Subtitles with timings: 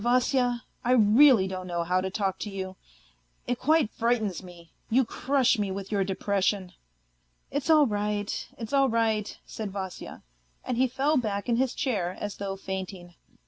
[0.03, 2.75] Vasya, I really don't know how to talk to you...
[3.45, 4.71] it quite frightens me...
[4.89, 6.73] you crush me with your depression.""
[7.51, 10.23] It's all right, it's all right," said Vasya,
[10.63, 13.13] and he fell back in his chair as though fainting.